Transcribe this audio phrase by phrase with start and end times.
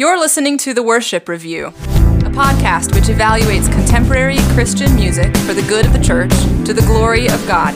[0.00, 5.60] You're listening to The Worship Review, a podcast which evaluates contemporary Christian music for the
[5.68, 6.30] good of the church
[6.64, 7.74] to the glory of God.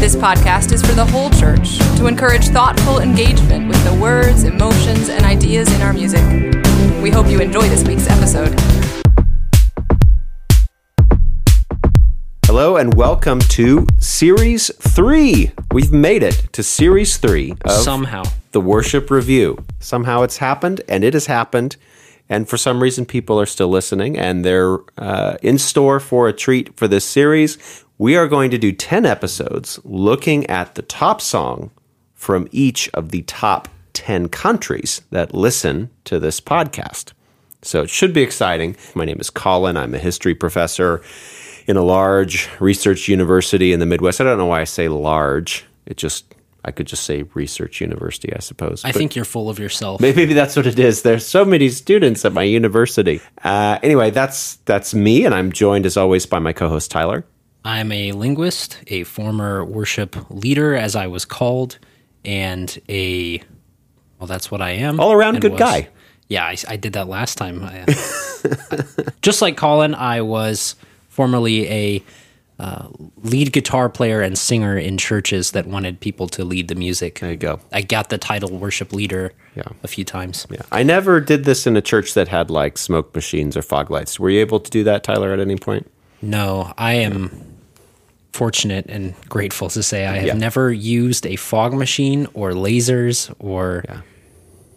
[0.00, 5.08] This podcast is for the whole church to encourage thoughtful engagement with the words, emotions,
[5.08, 6.24] and ideas in our music.
[7.00, 8.58] We hope you enjoy this week's episode.
[12.46, 15.52] Hello and welcome to Series 3.
[15.70, 18.24] We've made it to Series 3 of Somehow.
[18.52, 19.64] The Worship Review.
[19.80, 21.76] Somehow it's happened, and it has happened.
[22.28, 26.32] And for some reason, people are still listening, and they're uh, in store for a
[26.32, 27.84] treat for this series.
[27.98, 31.70] We are going to do 10 episodes looking at the top song
[32.14, 37.12] from each of the top 10 countries that listen to this podcast.
[37.62, 38.76] So it should be exciting.
[38.94, 39.76] My name is Colin.
[39.76, 41.02] I'm a history professor
[41.66, 44.20] in a large research university in the Midwest.
[44.20, 45.64] I don't know why I say large.
[45.86, 46.34] It just
[46.64, 48.84] I could just say research university, I suppose.
[48.84, 50.00] I But think you're full of yourself.
[50.00, 51.02] maybe that's what it is.
[51.02, 53.20] There's so many students at my university.
[53.42, 57.24] Uh, anyway, that's that's me, and I'm joined as always by my co-host Tyler.
[57.64, 61.78] I'm a linguist, a former worship leader, as I was called,
[62.24, 63.42] and a
[64.18, 65.00] well, that's what I am.
[65.00, 65.58] All around good was.
[65.58, 65.88] guy.
[66.28, 67.62] Yeah, I, I did that last time.
[67.62, 67.84] I,
[69.22, 70.76] just like Colin, I was
[71.08, 72.02] formerly a
[72.62, 72.86] uh,
[73.24, 77.18] lead guitar player and singer in churches that wanted people to lead the music.
[77.18, 77.58] There you go.
[77.72, 79.64] I got the title worship leader Yeah.
[79.82, 80.46] a few times.
[80.48, 83.90] Yeah, I never did this in a church that had like smoke machines or fog
[83.90, 84.20] lights.
[84.20, 85.90] Were you able to do that, Tyler, at any point?
[86.22, 87.30] No, I am
[88.32, 90.34] fortunate and grateful to say I have Yeah.
[90.34, 93.84] never used a fog machine or lasers or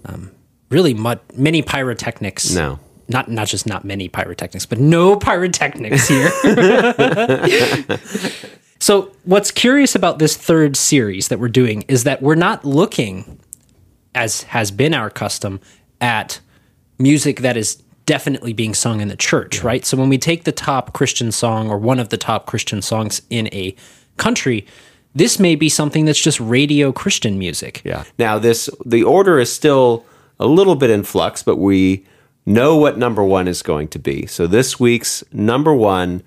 [0.06, 0.31] um,
[0.69, 2.53] really mu- many pyrotechnics.
[2.53, 2.80] No.
[3.08, 6.30] Not not just not many pyrotechnics, but no pyrotechnics here.
[8.80, 13.39] so, what's curious about this third series that we're doing is that we're not looking
[14.16, 15.59] as has been our custom
[16.02, 16.39] at
[16.97, 19.86] music that is definitely being sung in the church, right?
[19.86, 23.22] So when we take the top Christian song or one of the top Christian songs
[23.30, 23.75] in a
[24.17, 24.66] country,
[25.13, 27.81] this may be something that's just radio Christian music.
[27.84, 28.03] Yeah.
[28.18, 30.06] Now this the order is still
[30.40, 32.06] a little bit in flux, but we
[32.45, 34.25] know what number one is going to be.
[34.25, 36.22] So this week's number one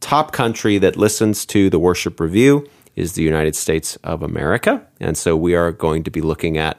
[0.00, 4.86] top country that listens to the worship review is the United States of America.
[5.00, 6.78] And so we are going to be looking at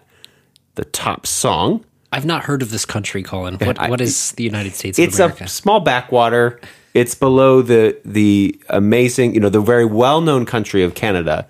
[0.76, 1.84] the top song.
[2.12, 3.56] I've not heard of this country, Colin.
[3.56, 5.44] What I- what is the United States It's of America?
[5.46, 6.62] a small backwater.
[6.94, 11.48] It's below the the amazing, you know, the very well-known country of Canada.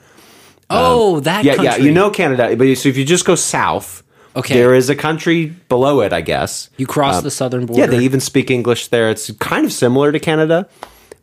[0.71, 1.65] oh, um, that Yeah, country.
[1.77, 4.01] yeah, you know Canada, but so if you just go south,
[4.35, 4.53] Okay.
[4.53, 6.69] there is a country below it, I guess.
[6.77, 7.81] You cross um, the southern border.
[7.81, 9.09] Yeah, they even speak English there.
[9.09, 10.67] It's kind of similar to Canada,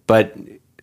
[0.06, 0.34] but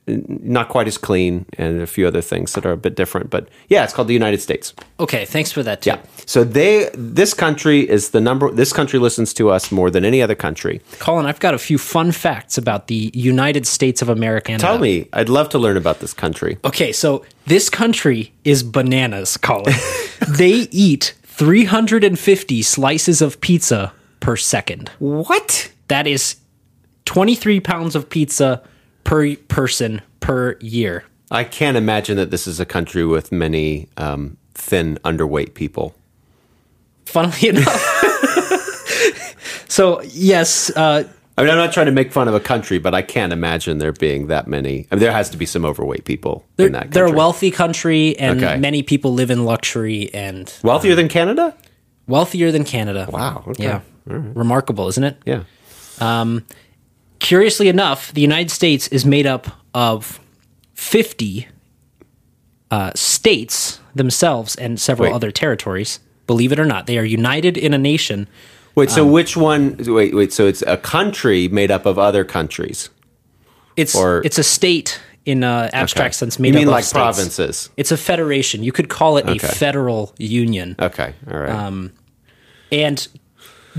[0.08, 3.30] not quite as clean, and a few other things that are a bit different.
[3.30, 4.74] But yeah, it's called the United States.
[5.00, 6.00] okay, thanks for that tip.
[6.00, 6.10] Yeah.
[6.26, 8.52] So they, this country is the number.
[8.52, 10.82] This country listens to us more than any other country.
[11.00, 14.58] Colin, I've got a few fun facts about the United States of America.
[14.58, 16.58] Tell me, I'd love to learn about this country.
[16.66, 19.74] Okay, so this country is bananas, Colin.
[20.28, 24.90] they eat 350 slices of pizza per second.
[25.00, 25.72] What?
[25.88, 26.36] That is
[27.06, 28.62] 23 pounds of pizza
[29.06, 31.06] per person per year.
[31.32, 35.96] I can't imagine that this is a country with many um, thin, underweight people.
[37.06, 37.86] Funnily enough.
[39.70, 41.06] so, yes, uh,
[41.40, 43.78] I mean, I'm not trying to make fun of a country, but I can't imagine
[43.78, 44.88] there being that many.
[44.92, 46.94] I mean, there has to be some overweight people they're, in that country.
[46.96, 48.58] they're a wealthy country and Okay.
[48.58, 51.56] many people live in luxury and wealthier than Canada.
[52.08, 53.08] wealthier than Canada.
[53.10, 53.64] Wow, okay.
[53.64, 53.82] Yeah.
[54.06, 55.18] Remarkable, isn't it?
[55.26, 55.44] Yeah.
[57.20, 60.20] curiously enough, the United States is made up of
[60.74, 61.48] 50
[62.72, 65.16] uh, states themselves and several Wait.
[65.16, 66.00] other territories.
[66.28, 68.28] Believe it or not, they are united in a nation.
[68.76, 68.90] Wait.
[68.90, 69.78] Um, So which one?
[69.80, 70.14] Wait.
[70.16, 70.34] Wait.
[70.34, 72.90] So it's a country made up of other countries.
[73.76, 76.18] It's Or- it's a state in uh, abstract Okay.
[76.20, 76.94] sense made You up mean of like states.
[76.94, 77.70] provinces?
[77.78, 78.64] It's a federation.
[78.64, 79.36] You could call it Okay.
[79.36, 80.76] a federal union.
[80.80, 81.14] Okay.
[81.32, 81.50] All right.
[81.52, 81.92] Um,
[82.72, 83.08] And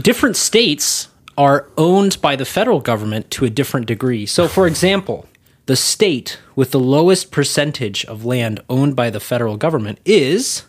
[0.01, 1.09] different states
[1.39, 4.27] are owned by the federal government to a different degree.
[4.27, 5.27] So, for example,
[5.67, 10.65] the state with the lowest percentage of land owned by the federal government is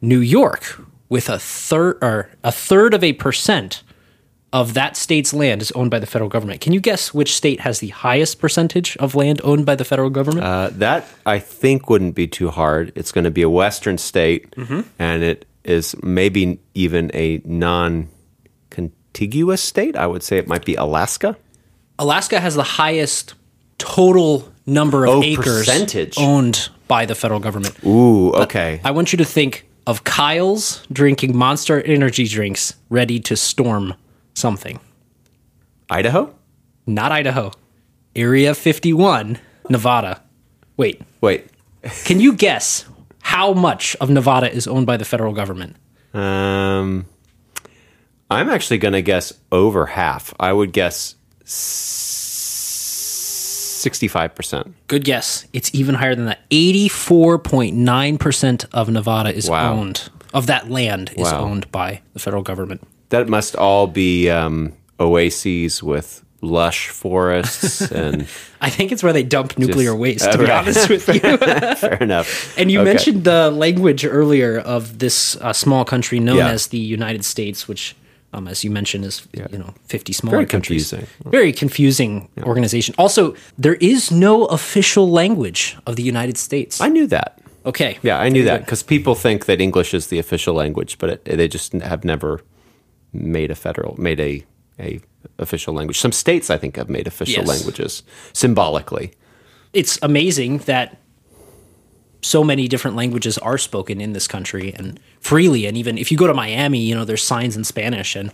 [0.00, 3.82] New York, with a third or a third of a percent
[4.52, 6.60] of that state's land is owned by the federal government.
[6.60, 10.08] Can you guess which state has the highest percentage of land owned by the federal
[10.08, 10.46] government?
[10.46, 12.92] Uh, that I think wouldn't be too hard.
[12.94, 14.80] It's going to be a western state, Mm-hmm.
[14.98, 19.96] and it is maybe even a non-contiguous state.
[19.96, 21.36] I would say it might be Alaska.
[21.98, 23.34] Alaska has the highest
[23.78, 26.16] total number of Oh, acres percentage.
[26.18, 27.76] owned by the federal government.
[27.84, 28.32] Ooh.
[28.32, 28.80] Okay.
[28.84, 33.94] I want you to think of Kyle's drinking monster energy drinks ready to storm
[34.34, 34.80] something.
[35.90, 36.34] Idaho?
[36.86, 37.52] Not Idaho.
[38.14, 39.38] Area 51,
[39.68, 40.22] Nevada.
[40.76, 41.46] Wait, Wait.
[42.04, 42.84] can you guess
[43.22, 45.76] how much of Nevada is owned by the federal government?
[46.14, 47.06] Um,
[48.30, 50.34] I'm actually going to guess over half.
[50.40, 51.14] I would guess
[53.86, 54.74] sixty-five percent.
[54.88, 55.46] Good guess.
[55.52, 56.40] It's even higher than that.
[56.50, 59.74] 84.9% of Nevada is Wow.
[59.74, 61.44] owned, of that land is Wow.
[61.44, 62.82] owned by the federal government.
[63.10, 68.26] That must all be um, oases with lush forests and
[68.60, 71.20] I think it's where they dump nuclear Just- waste, to be honest with you.
[71.76, 72.56] fair enough.
[72.58, 72.90] And you Okay.
[72.92, 76.48] mentioned the language earlier of this uh, small country known Yeah.
[76.50, 77.94] as the United States, which,
[78.32, 80.90] um, as you mentioned, is you know fifty smaller Very countries.
[80.90, 81.30] confusing.
[81.30, 82.94] Very confusing organization.
[82.98, 86.80] Also, there is no official language of the United States.
[86.80, 87.38] I knew that.
[87.64, 91.10] okay, Yeah, I knew that because people think that English is the official language, but
[91.10, 92.40] it, they just have never
[93.12, 94.44] made a federal made a
[94.78, 95.00] a
[95.38, 95.98] official language.
[95.98, 97.48] Some states, I think, have made official Yes.
[97.48, 98.02] languages
[98.32, 99.10] symbolically.
[99.72, 100.98] It's amazing that
[102.22, 105.66] so many different languages are spoken in this country and freely.
[105.66, 108.32] And even if you go to Miami, you know there's signs in Spanish and.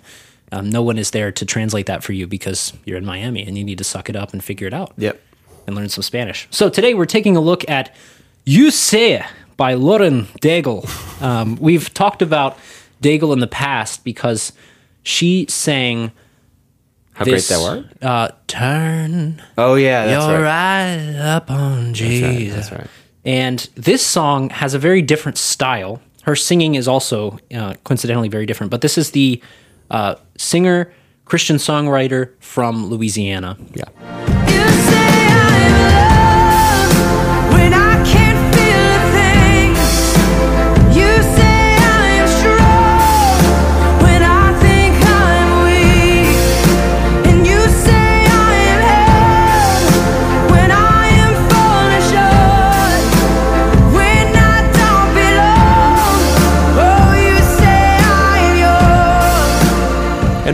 [0.54, 3.56] Um, no one is there to translate that for you because you're in Miami and
[3.56, 4.92] you need to suck it up and figure it out.
[4.98, 5.18] Yep.
[5.66, 6.46] and learn some Spanish.
[6.50, 7.94] So today we're taking a look at
[8.44, 9.24] You Say
[9.56, 10.84] by Lauren Daigle.
[11.22, 12.58] Um, we've talked about
[13.02, 14.52] Daigle in the past because
[15.02, 16.12] she sang
[17.14, 18.30] How this, great that art.
[18.30, 20.84] Uh, Turn Oh yeah, that's your right.
[20.84, 22.68] eyes upon Jesus.
[22.68, 22.90] That's right.
[23.24, 26.00] And this song has a very different style.
[26.22, 29.42] Her singing is also uh, coincidentally very different, but this is the
[29.90, 30.92] uh, singer,
[31.24, 33.56] Christian songwriter from Louisiana.
[33.74, 35.01] Yeah.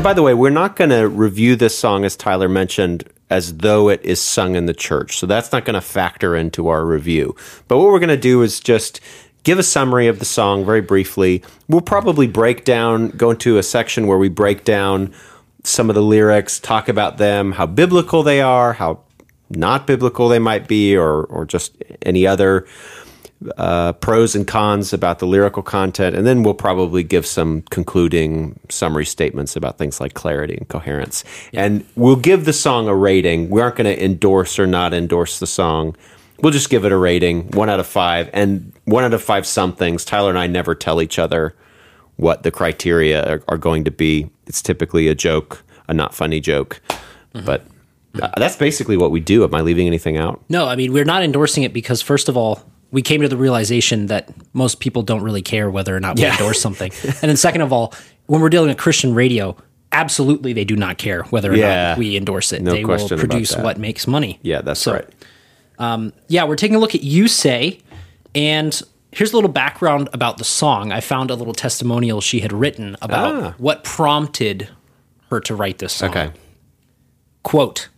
[0.09, 3.91] By the way, we're not going to review this song, as Tyler mentioned, as though
[3.91, 5.19] it is sung in the church.
[5.19, 7.37] So that's not going to factor into our review.
[7.69, 9.03] But what we're going to do is just
[9.43, 11.43] give a summary of the song very briefly.
[11.69, 15.13] We'll probably break down, go into a section where we break down
[15.63, 19.01] some of the lyrics, talk about them, how biblical they are, how
[19.51, 22.67] not biblical they might be, or, or just any other
[23.57, 28.59] uh, pros and cons about the lyrical content, and then we'll probably give some concluding
[28.69, 31.25] summary statements about things like clarity and coherence.
[31.53, 33.49] And we'll give the song a rating.
[33.49, 35.95] We aren't going to endorse or not endorse the song.
[36.41, 39.47] We'll just give it a rating, one out of five, and one out of five
[39.47, 40.05] somethings.
[40.05, 41.55] Tyler and I never tell each other
[42.17, 44.31] what the criteria are, are going to be.
[44.47, 46.81] It's typically a joke, a not funny joke,
[47.33, 47.65] but.
[48.21, 49.45] uh, That's basically what we do.
[49.45, 50.43] Am I leaving anything out?
[50.49, 53.37] No, I mean, we're not endorsing it because, first of all, we came to the
[53.37, 56.33] realization that most people don't really care whether or not we Yeah.
[56.33, 56.91] endorse something.
[57.05, 57.93] and then, second of all,
[58.27, 59.57] when we're dealing with Christian radio,
[59.93, 61.91] absolutely they do not care whether or Yeah.
[61.91, 62.63] not we endorse it.
[62.63, 64.39] No they will produce what makes money.
[64.43, 66.11] Yeah, that's So, right.
[66.29, 67.79] Yeah, we're taking a look at You Say.
[68.35, 68.81] And
[69.13, 70.93] here's a little background about the song.
[70.93, 73.55] I found a little testimonial she had written about Ah.
[73.59, 74.69] what prompted
[75.31, 76.11] her to write this song.
[76.11, 76.31] Okay.
[77.43, 77.89] Quote,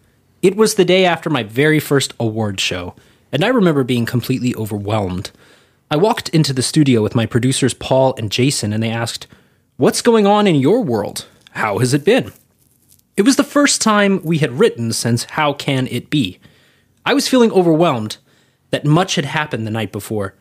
[0.42, 2.94] It was the day after my very first award show,
[3.32, 5.30] and I remember being completely overwhelmed.
[5.90, 9.26] I walked into the studio with my producers Paul and Jason, and they asked,
[9.76, 11.26] What's going on in your world?
[11.52, 12.32] How has it been?
[13.16, 16.38] It was the first time we had written since How Can It Be?
[17.04, 18.18] I was feeling overwhelmed
[18.70, 20.34] that much had happened the night before.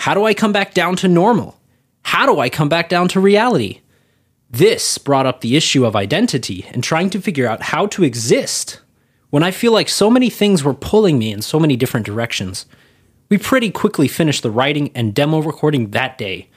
[0.00, 1.58] How do I come back down to normal?
[2.02, 3.80] How do I come back down to reality?
[4.50, 8.80] This brought up the issue of identity and trying to figure out how to exist
[9.30, 12.66] when I feel like so many things were pulling me in so many different directions.
[13.28, 16.48] We pretty quickly finished the writing and demo recording that day.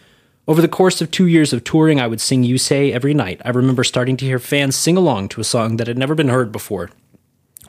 [0.47, 3.41] Over the course of two years of touring, I would sing You Say every night.
[3.45, 6.29] I remember starting to hear fans sing along to a song that had never been
[6.29, 6.89] heard before.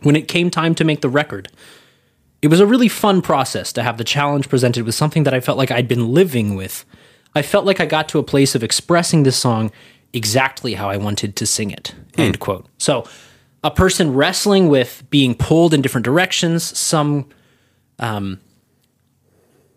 [0.02, 1.48] When it came time to make the record,
[2.40, 5.40] it was a really fun process to have the challenge presented with something that I
[5.40, 6.84] felt like I'd been living with.
[7.34, 9.70] I felt like I got to a place of expressing this song
[10.12, 11.94] exactly how I wanted to sing it.
[12.18, 12.66] End quote.
[12.78, 13.06] So,
[13.64, 17.28] a person wrestling with being pulled in different directions, some
[17.98, 18.40] um,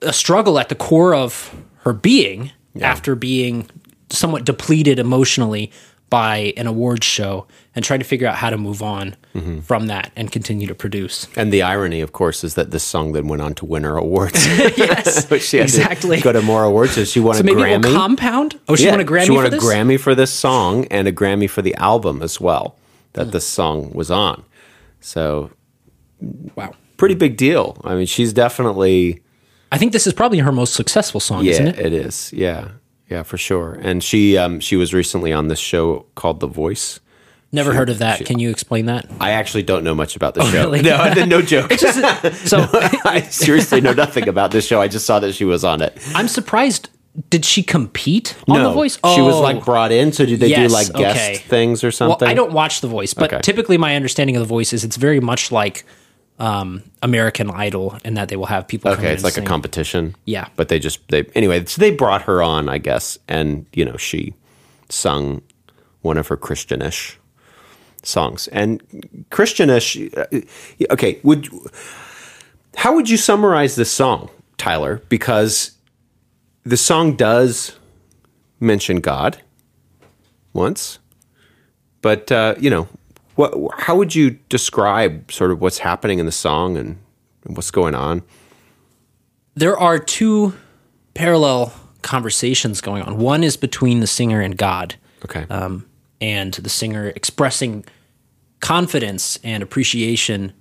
[0.01, 2.51] a struggle at the core of her being
[2.81, 3.69] after being
[4.09, 5.71] somewhat depleted emotionally
[6.09, 9.59] by an awards show and trying to figure out how to move on Mm-hmm.
[9.59, 11.27] from that and continue to produce.
[11.35, 13.97] And the irony, of course, is that this song then went on to win her
[13.97, 14.47] awards.
[14.77, 16.21] yes, But she had to exactly.
[16.21, 16.93] go to more awards.
[16.93, 17.93] So she won so a maybe Grammy.
[17.93, 18.57] compound.
[18.69, 19.61] Oh, she Yeah, won a Grammy She won for a this.
[19.65, 22.77] Grammy for this song and a Grammy for the album as well
[23.15, 24.43] That this song was on.
[24.99, 25.51] So
[26.55, 26.73] Wow.
[26.97, 27.77] pretty big deal.
[27.83, 29.21] I mean, she's definitely
[29.71, 31.79] I think this is probably her most successful song, yeah, isn't it?
[31.79, 32.31] it is.
[32.33, 32.69] Yeah,
[33.09, 33.73] yeah, for sure.
[33.81, 36.99] And she um, she was recently on this show called The Voice.
[37.51, 38.25] Never heard of that.
[38.25, 39.05] Can you explain that?
[39.21, 40.63] I actually don't know much about the show.
[40.67, 40.81] Oh, really?
[40.83, 41.71] No, no joke.
[41.73, 42.67] So
[43.05, 44.81] I seriously know nothing about this show.
[44.81, 45.97] I just saw that she was on it.
[46.13, 46.89] I'm surprised.
[47.29, 48.99] Did she compete on no, The Voice?
[49.03, 49.41] Oh, she was Oh.
[49.41, 50.11] like brought in.
[50.11, 51.35] So did they Yes, do like guest okay.
[51.37, 52.25] things or something?
[52.25, 52.29] Well?
[52.29, 53.41] I don't watch The Voice, but Okay.
[53.41, 55.85] typically my understanding of The Voice is it's very much like
[56.37, 58.91] um, American Idol, in that they will have people.
[58.91, 60.13] come in Okay, it's and like a competition.
[60.25, 60.47] Yeah.
[60.57, 61.63] but they just they anyway.
[61.65, 64.33] So they brought her on, I guess, and you know she
[64.89, 65.41] sung
[66.01, 67.17] one of her Christianish
[68.03, 68.81] songs and
[69.29, 69.97] Christianish.
[70.17, 70.25] uh,
[70.91, 71.47] Okay, would
[72.75, 75.01] how would you summarize this song, Tyler?
[75.07, 75.71] Because
[76.65, 77.77] the song does
[78.59, 79.41] mention God
[80.53, 80.99] once,
[82.01, 82.87] but uh, you know,
[83.35, 83.53] what?
[83.79, 86.97] How would you describe sort of what's happening in the song and,
[87.45, 88.23] and what's going on?
[89.55, 90.53] There are two
[91.13, 93.17] parallel conversations going on.
[93.17, 95.45] One is between the singer and God, Okay.
[95.49, 95.85] um,
[96.21, 97.85] and the singer expressing
[98.59, 100.53] confidence and appreciation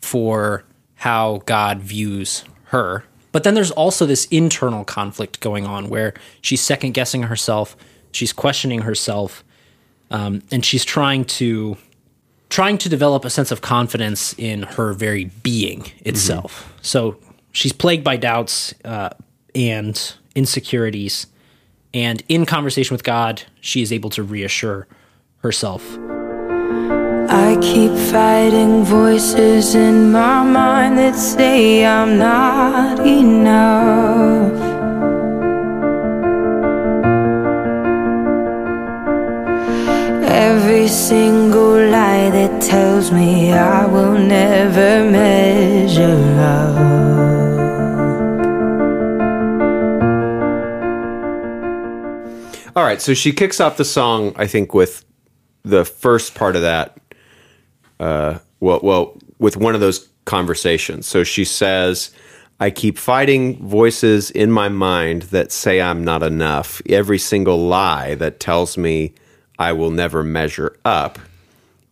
[0.00, 0.64] for
[0.96, 3.04] how God views her.
[3.32, 7.76] But then there's also this internal conflict going on where she's second guessing herself,
[8.12, 9.42] she's questioning herself,
[10.10, 11.76] um, and she's trying to
[12.50, 16.70] trying to develop a sense of confidence in her very being itself.
[16.82, 17.16] So
[17.50, 19.08] she's plagued by doubts uh,
[19.54, 21.26] and insecurities,
[21.94, 24.86] and in conversation with God, she is able to reassure
[25.38, 25.98] herself.
[27.34, 34.52] I keep fighting voices in my mind that say I'm not enough.
[40.30, 46.82] Every single lie that tells me I will never measure up.
[52.76, 55.06] All right, so she kicks off the song, I think, with
[55.62, 56.98] the first part of that.
[58.02, 61.06] Uh, well, well, with one of those conversations.
[61.06, 62.10] So she says,
[62.58, 66.82] "I keep fighting voices in my mind that say I'm not enough.
[66.88, 69.12] Every single lie that tells me
[69.58, 71.18] I will never measure up.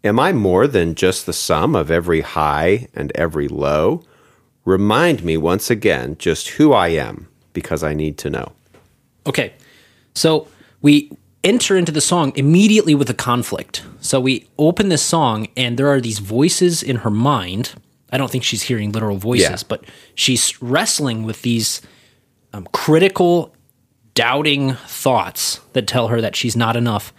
[0.03, 4.03] Am I more than just the sum of every high and every low?
[4.65, 8.53] Remind me once again just who I am, because I need to know."
[9.27, 9.53] Okay,
[10.15, 10.47] so
[10.83, 11.11] we
[11.45, 13.83] enter into the song immediately with a conflict.
[14.01, 17.73] So we open this song, and there are these voices in her mind.
[18.13, 19.69] I don't think she's hearing literal voices, Yeah.
[19.69, 21.81] but she's wrestling with these
[22.53, 23.55] um, critical,
[24.15, 27.13] doubting thoughts that tell her that she's not enough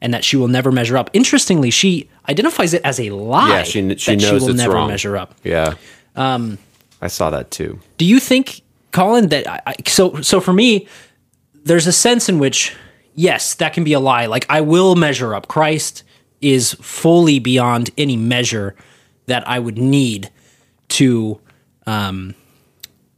[0.00, 1.10] and that she will never measure up.
[1.12, 3.48] Interestingly, she identifies it as a lie.
[3.58, 4.88] Yeah, she she that knows she will it's never wrong.
[4.88, 5.34] measure up.
[5.44, 5.74] Yeah.
[6.16, 6.58] Um,
[7.02, 7.78] I saw that too.
[7.98, 10.20] Do you think, Colin, that I- so?
[10.22, 10.88] So for me,
[11.64, 12.74] there's a sense in which
[13.18, 14.26] yes, that can be a lie.
[14.26, 15.48] Like I will measure up.
[15.48, 16.04] Christ
[16.40, 18.76] is fully beyond any measure
[19.26, 20.30] that I would need
[20.90, 21.40] to
[21.86, 22.34] um,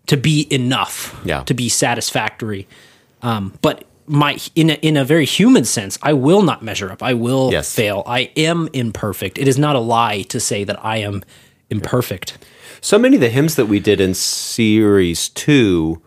[0.07, 1.21] to be enough.
[1.25, 1.45] Yeah.
[1.45, 2.67] To be satisfactory.
[3.23, 7.03] Um, but my in a, in a very human sense, I will not measure up.
[7.03, 7.75] I will Yes.
[7.75, 8.03] fail.
[8.07, 9.39] I am imperfect.
[9.39, 11.23] It is not a lie to say that I am
[11.69, 12.39] imperfect.
[12.81, 16.01] So many of the hymns that we did in series two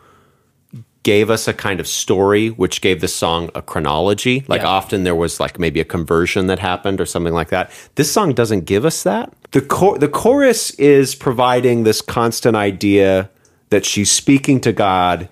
[1.03, 4.43] gave us a kind of story, which gave the song a chronology.
[4.47, 4.67] Like Yeah.
[4.67, 7.71] often there was like maybe a conversion that happened or something like that.
[7.95, 9.33] This song doesn't give us that.
[9.51, 9.61] The
[9.99, 13.29] the chorus is providing this constant idea
[13.69, 15.29] that she's speaking to God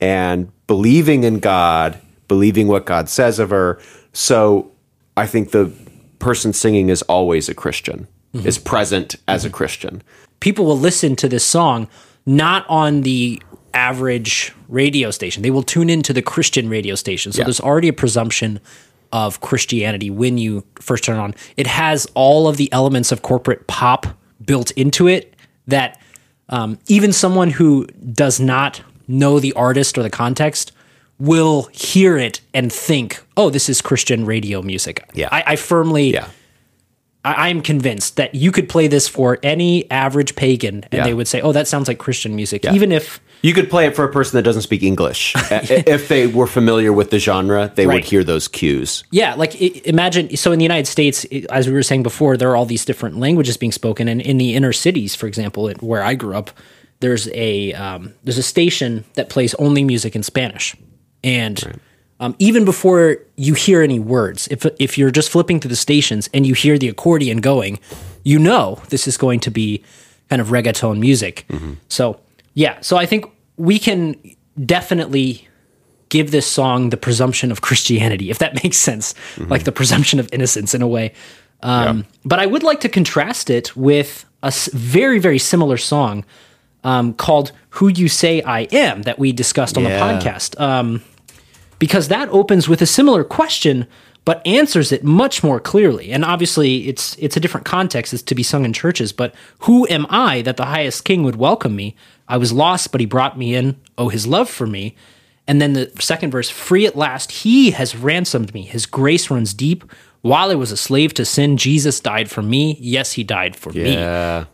[0.00, 3.78] and believing in God, believing what God says of her.
[4.12, 4.70] So
[5.16, 5.70] I think the
[6.18, 8.46] person singing is always a Christian, mm-hmm.
[8.46, 9.56] is present as a mm-hmm.
[9.56, 10.02] Christian.
[10.40, 11.88] people will listen to this song
[12.26, 13.40] not on the
[13.74, 15.42] average radio station.
[15.42, 17.32] They will tune into the Christian radio station.
[17.32, 17.44] So Yeah.
[17.44, 18.60] there's already a presumption
[19.12, 21.34] of Christianity when you first turn it on.
[21.56, 24.06] It has all of the elements of corporate pop
[24.44, 25.34] built into it
[25.66, 26.00] that
[26.48, 30.72] um, even someone who does not know the artist or the context
[31.18, 35.28] will hear it and think, "Oh, this is Christian radio music." Yeah.
[35.30, 36.26] I, I firmly Yeah.
[37.24, 41.04] I, I'm convinced that you could play this for any average pagan, and Yeah.
[41.04, 43.94] they would say, "Oh, that sounds like Christian music," even if You could play it
[43.94, 45.34] for a person that doesn't speak English.
[45.54, 49.04] Uh, if they were familiar with the genre, they would hear those cues.
[49.10, 49.54] Yeah, like
[49.86, 50.34] imagine.
[50.36, 53.18] So in the United States, as we were saying before, there are all these different
[53.18, 56.50] languages being spoken, and in the inner cities, for example, where I grew up,
[57.00, 60.74] there's a um, there's a station that plays only music in Spanish,
[61.22, 61.78] and
[62.24, 66.28] um, even before you hear any words, if if you're just flipping through the stations
[66.34, 67.78] and you hear the accordion going,
[68.22, 69.82] you know this is going to be
[70.30, 71.44] kind of reggaeton music.
[71.88, 72.18] So
[72.54, 73.26] yeah, so I think
[73.56, 74.16] we can
[74.64, 75.46] definitely
[76.08, 79.14] give this song the presumption of Christianity, if that makes sense,
[79.48, 81.12] like the presumption of innocence in a way.
[81.62, 86.24] Um, But I would like to contrast it with a very, very similar song
[86.84, 89.96] um, called Who You Say I Am that we discussed on Yeah.
[89.98, 90.60] the podcast.
[90.60, 91.02] Um,
[91.84, 93.86] because that opens with a similar question
[94.24, 96.10] but answers it much more clearly.
[96.10, 98.14] And obviously it's it's a different context.
[98.14, 101.36] It's to be sung in churches but who am i that the highest king would
[101.36, 101.94] welcome me?
[102.26, 103.78] I was lost but he brought me in.
[103.98, 104.96] Oh his love for me.
[105.46, 108.62] And then the second verse free at last he has ransomed me.
[108.62, 109.84] His grace runs deep.
[110.22, 112.78] While i was a slave to sin jesus died for me.
[112.80, 113.92] Yes he died for me.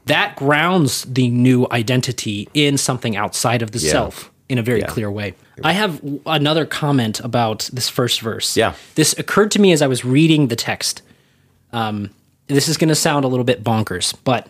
[0.07, 5.11] That grounds the new identity in something outside of the self in a very clear
[5.11, 5.35] way.
[5.63, 8.57] I have another comment about this first verse.
[8.57, 8.75] Yeah.
[8.97, 11.03] This occurred to me as I was reading the text.
[11.73, 12.11] Um,
[12.49, 14.49] this is going to sound a little bit bonkers, but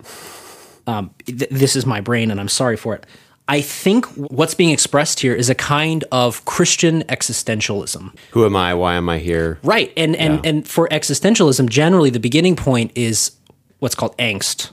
[0.86, 3.04] um, th- this is my brain and I'm sorry for it.
[3.46, 8.16] I think what's being expressed here is a kind of Christian existentialism.
[8.30, 8.72] Who am I?
[8.72, 9.58] Why am I here?
[9.62, 9.92] Right.
[9.96, 13.32] And and and for existentialism, generally the beginning point is
[13.80, 14.70] what's called angst,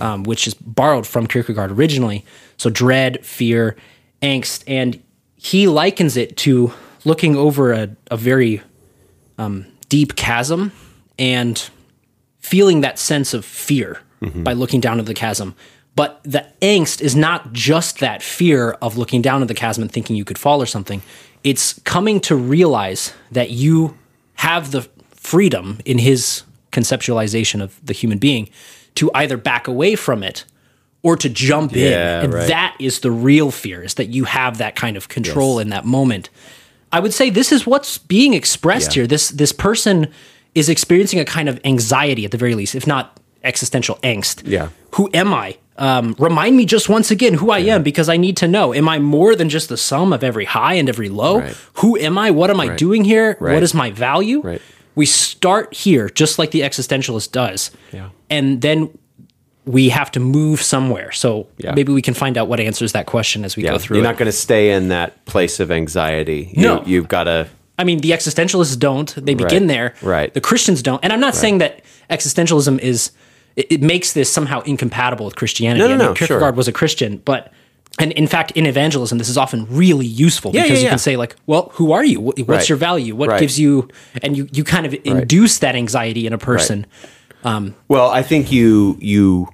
[0.00, 2.24] um, which is borrowed from Kierkegaard originally.
[2.56, 3.76] So dread, fear,
[4.24, 5.02] angst, and
[5.36, 6.72] he likens it to
[7.04, 8.62] looking over a, a very
[9.36, 10.72] um, deep chasm
[11.18, 11.70] and
[12.40, 14.00] feeling that sense of fear
[14.42, 15.54] by looking down at the chasm.
[15.96, 19.92] But the angst is not just that fear of looking down at the chasm and
[19.92, 21.02] thinking you could fall or something.
[21.42, 23.96] It's coming to realize that you
[24.36, 28.48] have the freedom in his conceptualization of the human being
[28.94, 30.44] to either back away from it
[31.04, 32.24] or to jump Yeah, in.
[32.24, 32.48] And right.
[32.48, 35.84] that is the real fear, is that you have that kind of control in that
[35.84, 36.30] moment.
[36.90, 39.02] I would say this is what's being expressed Yeah.
[39.02, 39.06] here.
[39.06, 40.08] This this person
[40.54, 44.42] is experiencing a kind of anxiety at the very least, if not existential angst.
[44.46, 44.68] Yeah.
[44.94, 45.58] Who am I?
[45.76, 48.72] Um, remind me just once again who I am because I need to know.
[48.72, 51.40] Am I more than just the sum of every high and every low?
[51.40, 51.56] Right.
[51.74, 52.30] Who am I?
[52.30, 53.36] What am I doing here?
[53.40, 53.54] Right.
[53.54, 54.40] What is my value?
[54.40, 54.62] Right.
[54.94, 57.72] We start here, just like the existentialist does.
[57.92, 58.10] Yeah.
[58.30, 58.96] And then
[59.66, 61.10] we have to move somewhere.
[61.12, 61.72] So Yeah.
[61.74, 63.70] maybe we can find out what answers that question as we Yeah.
[63.72, 66.50] go through You're not going to stay in that place of anxiety.
[66.54, 66.82] You, No.
[66.84, 67.46] You've got to.
[67.78, 69.12] I mean, the existentialists don't.
[69.16, 69.94] They begin Right, there.
[70.02, 70.34] right.
[70.34, 71.02] The Christians don't.
[71.02, 73.10] And I'm not saying that existentialism is
[73.56, 75.78] it, it makes this somehow incompatible with Christianity.
[75.80, 76.26] No, no, I mean, no, sure.
[76.26, 77.52] Kierkegaard was a Christian, but
[78.00, 80.90] and in fact, in evangelism, this is often really useful Yeah, because yeah, you yeah.
[80.90, 82.20] can say like, "Well, who are you?
[82.20, 82.68] What's Right.
[82.68, 83.14] your value?
[83.14, 83.38] What Right.
[83.40, 83.88] gives you?"
[84.22, 86.86] And you you kind of induce that anxiety in a person.
[87.88, 89.48] Well, I think you you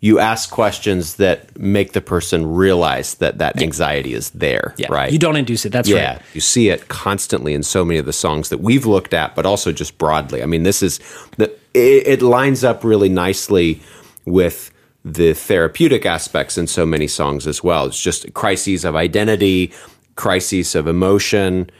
[0.00, 4.74] you ask questions that make the person realize that that anxiety is there.
[4.76, 5.12] Yeah, Right.
[5.12, 5.72] You don't induce it.
[5.72, 6.22] That's Yeah, right.
[6.34, 9.44] you see it constantly in so many of the songs that we've looked at, but
[9.44, 10.40] also just broadly.
[10.42, 11.00] I mean, this is
[11.36, 13.80] the it, it lines up really nicely
[14.24, 14.70] with
[15.04, 17.86] the therapeutic aspects in so many songs as well.
[17.86, 19.72] It's just crises of identity,
[20.16, 21.70] crises of emotion,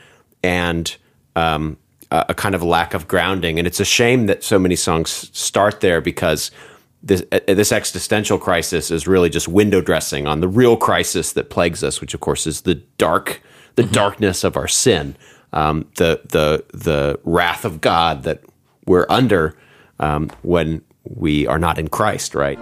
[0.43, 0.95] and
[1.37, 1.77] um,
[2.11, 3.59] a, a kind of lack of grounding.
[3.59, 6.51] And it's a shame that so many songs start there because
[7.03, 11.51] this uh, this existential crisis is really just window dressing on the real crisis that
[11.51, 13.41] plagues us, which of course is the dark
[13.77, 15.17] the darkness of our sin,
[15.53, 18.43] um, the the the wrath of God that
[18.87, 19.57] we're under
[20.01, 22.59] um, when we are not in Christ, right?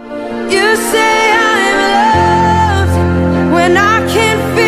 [0.52, 4.65] You say I'm loved when I can't feel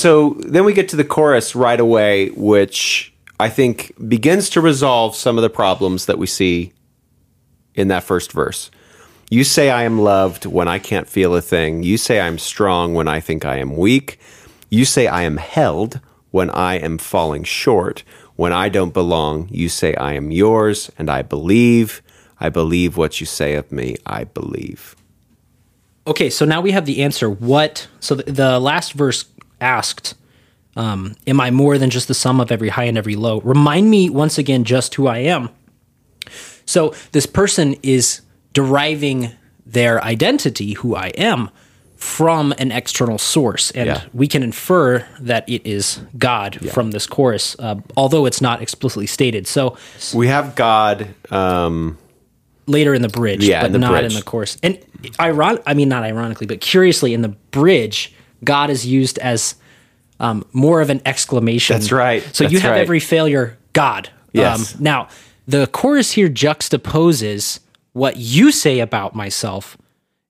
[0.00, 5.14] so then we get to the chorus right away, which I think begins to resolve
[5.14, 6.72] some of the problems that we see
[7.74, 8.70] in that first verse.
[9.30, 11.82] You say I am loved when I can't feel a thing.
[11.82, 14.18] You say I'm strong when I think I am weak.
[14.70, 18.02] You say I am held when I am falling short.
[18.36, 22.02] When I don't belong, you say I am yours, and I believe.
[22.40, 23.96] I believe what you say of me.
[24.06, 24.96] I believe.
[26.06, 27.30] Okay, so now we have the answer.
[27.30, 27.86] What?
[28.00, 29.26] So the, the last verse
[29.60, 30.14] asked,
[30.76, 33.90] um, "Am I more than just the sum of every high and every low?" Remind
[33.90, 35.50] me once again just who I am.
[36.66, 38.20] So this person is
[38.52, 39.32] deriving
[39.66, 41.50] their identity, who I am,
[41.96, 44.00] from an external source, and Yeah.
[44.14, 49.06] we can infer that it is God from this chorus, uh, although it's not explicitly
[49.06, 49.46] stated.
[49.46, 49.76] So
[50.14, 51.08] We have God.
[51.30, 51.98] Um,
[52.66, 54.12] later in the bridge, Yeah, but the not bridge.
[54.12, 54.56] in the chorus.
[54.62, 54.78] And
[55.18, 58.14] iron, I mean, not ironically, but curiously, in the bridge,
[58.44, 59.54] God is used as
[60.18, 61.74] um, more of an exclamation.
[61.78, 62.22] That's right.
[62.34, 62.80] So you have right.
[62.80, 64.08] every failure, God.
[64.08, 64.78] Um, Yes.
[64.78, 65.08] now,
[65.48, 67.60] the chorus here juxtaposes
[67.92, 69.76] what you say about myself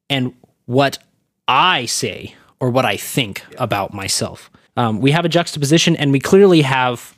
[0.09, 0.33] and
[0.67, 0.99] what
[1.47, 4.51] I say or what I think about myself.
[4.77, 7.17] Um, we have a juxtaposition, and we clearly have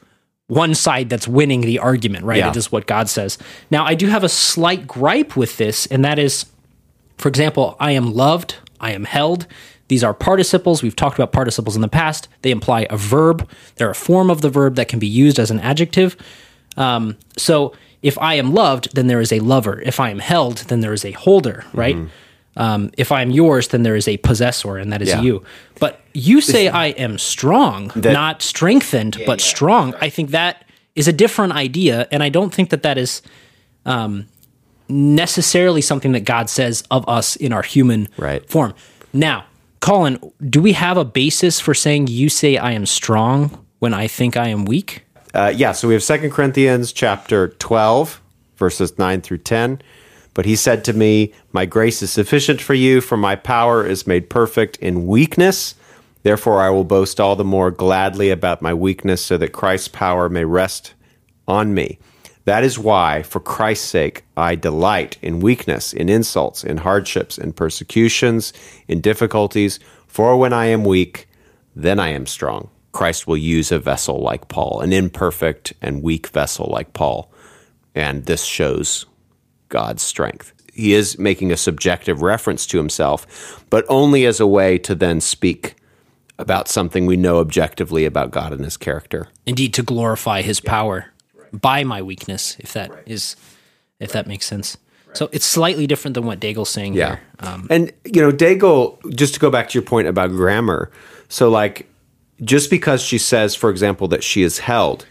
[0.49, 2.39] one side that's winning the argument, right?
[2.39, 2.51] Yeah.
[2.51, 3.39] It is what God says.
[3.71, 6.47] Now, I do have a slight gripe with this, and that is,
[7.19, 9.47] for example, I am loved, I am held.
[9.93, 10.83] These are participles.
[10.83, 12.27] We've talked about participles in the past.
[12.41, 13.47] They imply a verb.
[13.77, 16.17] They're a form of the verb that can be used as an adjective.
[16.79, 19.83] Um, so if I am loved, then there is a lover.
[19.85, 21.99] If I am held, then there is a holder, right?
[22.57, 25.21] Um, if I am yours, then there is a possessor, and that is Yeah.
[25.21, 25.43] you.
[25.79, 29.93] But you say I am strong, not strengthened, but strong.
[30.01, 30.65] I think that
[30.97, 33.21] is a different idea, and I don't think that that is
[33.85, 34.25] um,
[34.89, 38.49] necessarily something that God says of us in our human Right.
[38.49, 38.73] form.
[39.13, 39.45] Now,
[39.83, 44.07] Colin, do we have a basis for saying you say I am strong when I
[44.07, 45.05] think I am weak?
[45.35, 48.23] Uh, yeah, so we have Second Corinthians chapter 12,
[48.57, 49.83] verses 9 through 10.
[50.35, 54.07] But he said to me, My grace is sufficient for you, for my power is
[54.07, 55.75] made perfect in weakness.
[56.23, 60.29] Therefore, I will boast all the more gladly about my weakness, so that Christ's power
[60.29, 60.95] may rest
[61.49, 61.99] on me.
[62.45, 67.53] That is why, for Christ's sake, I delight in weakness, in insults, in hardships, in
[67.53, 68.53] persecutions,
[68.89, 69.79] in difficulties.
[70.09, 71.29] For when I am weak,
[71.77, 72.69] then I am strong.
[72.91, 77.33] Christ will use a vessel like Paul, an imperfect and weak vessel like Paul.
[77.95, 79.07] And this shows
[79.69, 80.53] God's strength.
[80.75, 85.21] He is making a subjective reference to himself, but only as a way to then
[85.21, 85.77] speak
[86.39, 89.29] about something we know objectively about God and his character.
[89.47, 91.12] Indeed, to glorify His power
[91.53, 93.37] by my weakness, if that is,
[94.01, 94.77] if that makes sense.
[95.15, 97.17] So it's slightly different than what Daigle's saying Yeah.
[97.17, 97.21] here.
[97.41, 100.91] Um, and, you know, Daigle, just to go back to your point about grammar,
[101.29, 101.87] so like,
[102.43, 105.07] just because she says, for example, that she is held,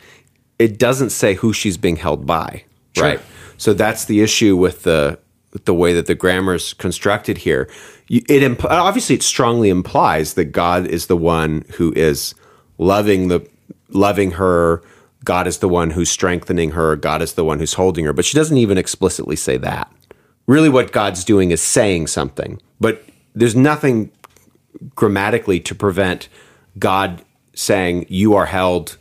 [0.60, 2.64] it doesn't say who she's being held by,
[2.98, 3.20] right?
[3.58, 5.18] So that's the issue with the
[5.54, 7.70] with the way that the grammar is constructed here.
[8.10, 12.36] It imp- obviously it strongly implies that God is the one who is
[12.78, 13.46] loving the
[13.90, 14.82] loving her.
[15.24, 16.96] God is the one who's strengthening her.
[16.96, 18.14] God is the one who's holding her.
[18.14, 19.92] But she doesn't even explicitly say that.
[20.48, 23.06] Really, what God's doing is saying something, but
[23.36, 24.12] there's nothing
[24.96, 26.28] grammatically to prevent
[26.80, 28.98] God saying you are held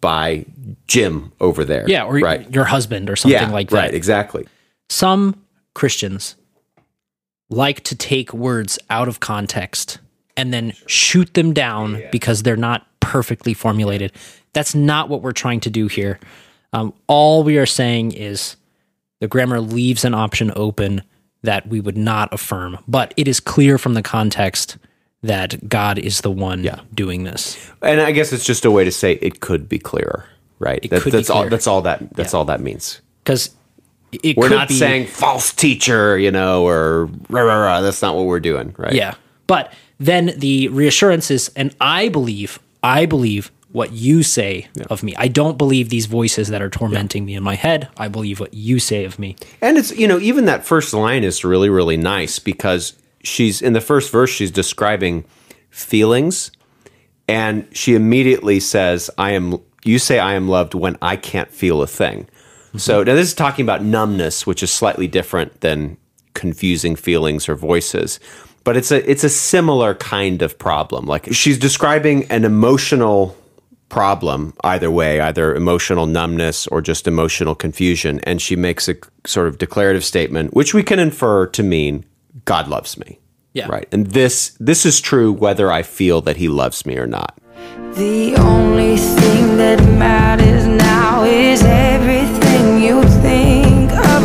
[0.00, 0.46] by
[0.86, 1.84] Jim over there.
[1.88, 3.76] yeah, or right, your husband or something yeah, like that.
[3.76, 4.46] right, exactly.
[4.88, 5.42] Some
[5.74, 6.36] Christians
[7.50, 9.98] like to take words out of context
[10.36, 14.12] and then shoot them down because they're not perfectly formulated.
[14.52, 16.18] That's not what we're trying to do here.
[16.72, 18.56] Um, all we are saying is
[19.20, 21.02] the grammar leaves an option open
[21.42, 24.76] that we would not affirm, but it is clear from the context
[25.22, 27.56] that God is the one doing this.
[27.82, 30.24] And I guess it's just a way to say it could be clearer,
[30.58, 30.86] right?
[30.90, 31.48] That- that's all.
[31.48, 32.12] That's all that.
[32.14, 33.00] That's all that means.
[33.24, 33.50] Because
[34.36, 37.80] We're not be, saying false teacher, you know, or rah, rah, rah.
[37.80, 38.92] that's not what we're doing, right?
[38.92, 39.14] Yeah.
[39.46, 45.14] But then the reassurance is, and I believe, I believe what you say of me.
[45.18, 47.88] I don't believe these voices that are tormenting me in my head.
[47.98, 49.36] I believe what you say of me.
[49.60, 53.74] And it's you know even that first line is really really nice because she's in
[53.74, 55.26] the first verse she's describing
[55.68, 56.50] feelings
[57.28, 61.82] and she immediately says I am you say I am loved when I can't feel
[61.82, 62.28] a thing.
[62.68, 62.78] Mm-hmm.
[62.78, 65.98] So now this is talking about numbness which is slightly different than
[66.32, 68.20] confusing feelings or voices.
[68.66, 71.06] But it's a it's a similar kind of problem.
[71.06, 73.36] Like she's describing an emotional
[73.88, 78.18] problem either way, either emotional numbness or just emotional confusion.
[78.24, 82.04] And she makes a sort of declarative statement, which we can infer to mean
[82.44, 83.20] God loves me.
[83.52, 83.68] Yeah.
[83.68, 83.86] Right.
[83.92, 87.38] And this this is true whether I feel that he loves me or not.
[87.94, 94.15] The only thing that matters now is everything you think of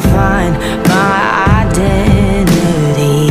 [0.00, 0.54] Find
[0.88, 3.28] my identity.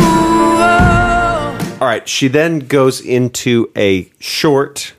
[0.00, 1.78] Ooh, oh.
[1.80, 4.94] All right, she then goes into a short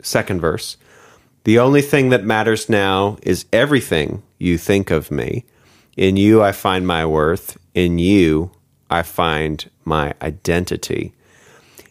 [0.00, 0.76] second verse.
[1.44, 5.44] The only thing that matters now is everything you think of me.
[5.96, 7.58] In you, I find my worth.
[7.74, 8.52] In you,
[8.90, 11.14] I find my identity.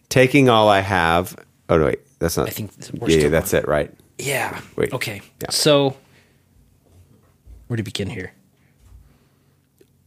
[0.09, 1.35] Taking all I have.
[1.69, 1.99] Oh, no, wait.
[2.19, 2.47] That's not.
[2.47, 2.71] I think
[3.09, 3.91] yeah, yeah that's it, right?
[4.21, 4.61] Yeah.
[4.75, 4.93] Wait.
[4.93, 5.21] Okay.
[5.41, 5.49] Yeah.
[5.49, 5.97] So,
[7.67, 8.33] where to begin here?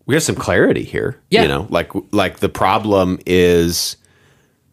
[0.07, 1.20] we have some clarity here.
[1.31, 1.42] Yeah.
[1.42, 3.96] You know, like like the problem is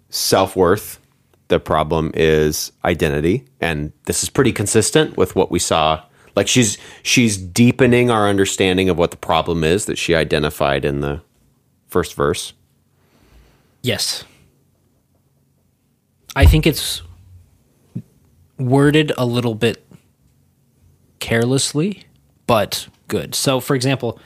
[0.10, 1.00] self worth.
[1.48, 6.04] The problem is identity, and this is pretty consistent with what we saw.
[6.36, 11.02] Like she's she's deepening our understanding of what the problem is that she identified in
[11.02, 11.22] the
[11.88, 12.54] first verse.
[13.82, 14.24] Yes.
[16.34, 17.02] I think it's
[18.62, 19.86] worded a little bit
[21.19, 22.04] carelessly,
[22.47, 23.36] but good.
[23.36, 24.19] So, for example,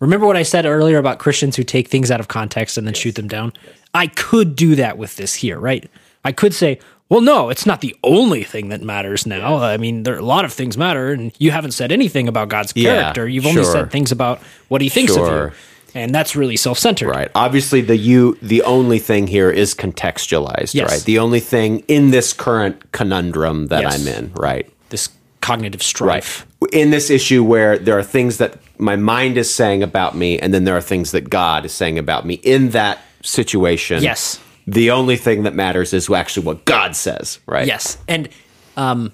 [0.00, 2.94] remember what I said earlier about Christians who take things out of context and then
[2.94, 3.52] shoot them down?
[3.94, 5.88] I could do that with this here, right?
[6.24, 9.56] I could say, well, no, it's not the only thing that matters now.
[9.58, 12.48] I mean, there are a lot of things matter, and you haven't said anything about
[12.48, 13.28] God's Yeah, character.
[13.28, 15.46] You've only said things about what He thinks Sure.
[15.46, 15.58] of you,
[15.96, 17.08] and that's really self-centered.
[17.08, 17.30] Right.
[17.34, 20.74] Obviously, the you the only thing here is contextualized.
[20.74, 20.90] Yes.
[20.90, 21.02] Right.
[21.04, 24.00] The only thing in this current conundrum that Yes.
[24.00, 24.32] I'm in.
[24.34, 24.70] Right.
[24.90, 25.08] This
[25.40, 26.46] cognitive strife.
[26.72, 30.52] in this issue where there are things that my mind is saying about me and
[30.52, 34.02] then there are things that God is saying about me in that situation.
[34.02, 34.40] Yes.
[34.66, 37.66] The only thing that matters is actually what God says, right?
[37.68, 38.28] Yes, and
[38.76, 39.12] um,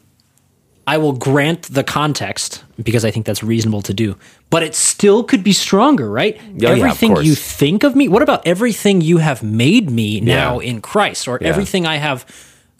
[0.87, 4.17] I will grant the context because I think that's reasonable to do.
[4.51, 6.41] But it still could be stronger, right?
[6.57, 7.25] yeah, of everything course.
[7.27, 8.09] you think of me.
[8.09, 10.71] What about everything you have made me now Yeah.
[10.71, 11.49] in Christ, or Yeah.
[11.49, 12.27] everything I have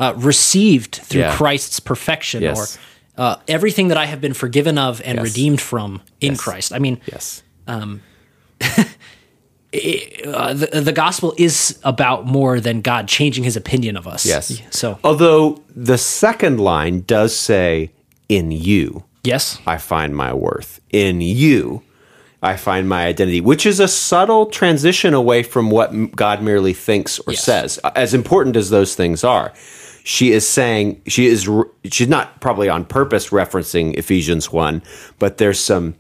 [0.01, 1.37] uh, received through Yeah.
[1.37, 2.59] Christ's perfection, Yes.
[2.59, 2.81] or
[3.23, 5.25] uh, everything that I have been forgiven of and Yes.
[5.29, 6.41] redeemed from in Yes.
[6.41, 6.73] Christ?
[6.73, 7.43] I mean, Yes.
[9.75, 14.27] uh, the, the gospel is about more than God changing His opinion of us.
[14.27, 14.61] Yes.
[14.71, 17.91] So Although the second line does say,
[18.29, 20.81] in you, yes, I find my worth.
[20.91, 21.83] In you,
[22.43, 27.19] I find my identity, which is a subtle transition away from what God merely thinks
[27.21, 27.45] or Yes.
[27.45, 27.79] says.
[27.95, 29.53] As important as those things are,
[30.05, 31.49] she is saying she is
[31.85, 34.83] she's not probably on purpose referencing Ephesians 1,
[35.19, 35.95] but there's some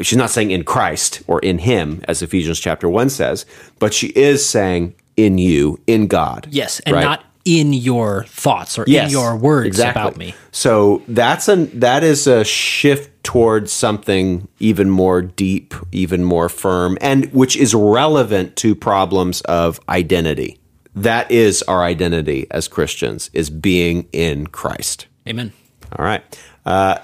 [0.00, 3.46] she's not saying in Christ or in him as Ephesians chapter 1 says,
[3.78, 6.46] but she is saying in you, in God.
[6.50, 7.02] yes, and right?
[7.04, 10.00] not in your thoughts or Yes, in your words exactly.
[10.00, 10.34] about me.
[10.52, 16.98] So that's a that is a shift towards something even more deep, even more firm,
[17.00, 20.58] and which is relevant to problems of identity.
[20.94, 25.06] That is our identity as Christians: is being in Christ.
[25.26, 25.52] Amen.
[25.96, 26.22] All right.
[26.66, 26.98] Uh,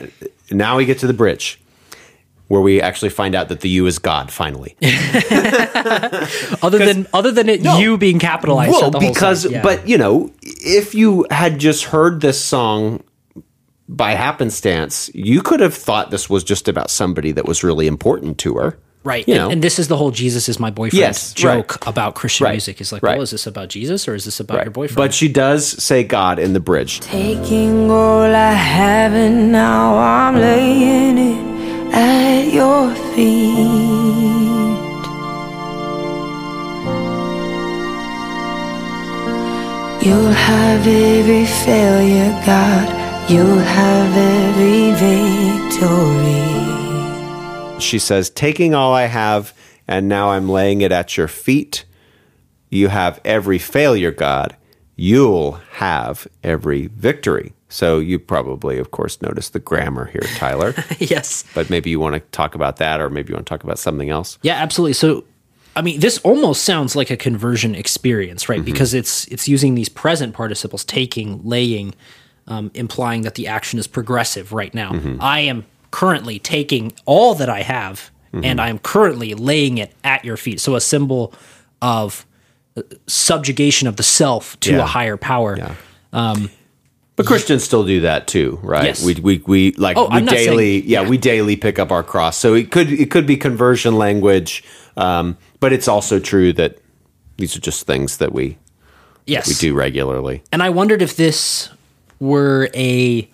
[0.51, 1.59] now we get to the bridge,
[2.55, 4.31] where we actually find out that the U is God.
[4.31, 4.77] Finally,
[6.63, 8.71] Other than other than it you being capitalized.
[8.71, 9.63] well, the whole because side, yeah.
[9.63, 13.03] but you know, if you had just heard this song
[13.89, 18.39] by happenstance, you could have thought this was just about somebody that was really important
[18.39, 18.79] to her.
[19.03, 19.51] right, you and, know.
[19.51, 22.81] and this is the whole Jesus is my boyfriend Yes, joke about Christian Right, music.
[22.81, 23.17] Is like, right.
[23.17, 24.97] well, is this about Jesus or is this about your boyfriend?
[24.97, 27.01] But she does say God in the bridge.
[27.01, 31.54] Taking all I have and now I'm laying it
[31.95, 33.55] at your feet.
[40.05, 43.31] You'll have every failure, God.
[43.31, 46.45] You'll have every victory.
[47.81, 49.55] She says, Taking all I have,
[49.89, 51.85] and now I'm laying it at your feet.
[52.71, 54.57] You have every failure, God.
[54.97, 57.55] You'll have every victory.
[57.75, 60.75] So you probably, of course, noticed the grammar here, Tyler.
[61.01, 63.65] yes, but maybe you want to talk about that, or maybe you want to talk
[63.65, 64.39] about something else.
[64.43, 64.93] yeah, absolutely.
[64.93, 65.25] So,
[65.75, 68.65] I mean, this almost sounds like a conversion experience, right?
[68.65, 71.95] Because it's it's using these present participles, taking, laying,
[72.47, 74.93] um, implying that the action is progressive right now.
[75.19, 80.25] I am currently taking all that I have, and I am currently laying it at
[80.25, 80.61] your feet.
[80.61, 81.35] So, a symbol
[81.83, 82.25] of
[82.77, 84.83] uh, subjugation of the self to Yeah.
[84.83, 85.57] a higher power.
[87.17, 88.85] But Christians still do that too, right?
[88.87, 89.05] Yes.
[89.05, 91.09] We we we like Oh, we not saying- daily, yeah, yeah.
[91.09, 92.37] we daily pick up our cross.
[92.37, 94.65] So it could it could be conversion language,
[94.97, 96.79] um, but it's also true that
[97.37, 98.59] these are just things that we
[99.27, 100.43] Yes, we do regularly.
[100.53, 101.69] And I wondered if this
[102.19, 103.31] were a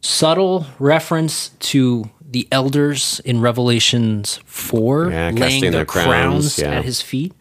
[0.00, 6.70] subtle reference to the elders in Revelations 4 Yeah, laying their their crowns, crowns, yeah.
[6.78, 7.32] at his feet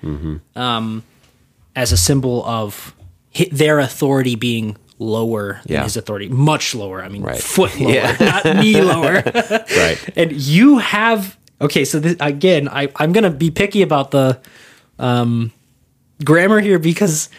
[0.55, 1.03] um,
[1.75, 2.95] as a symbol of
[3.51, 5.83] their authority being lower than Yeah.
[5.83, 7.01] his authority, much lower.
[7.03, 7.39] I mean, Right.
[7.41, 8.15] foot lower, Yeah.
[8.19, 9.23] not knee lower.
[9.25, 9.97] Right.
[10.15, 14.39] and you have okay so this, again I, i'm gonna be picky about the
[14.97, 15.51] um
[16.23, 17.29] grammar here because